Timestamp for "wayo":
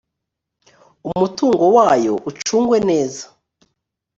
1.75-2.13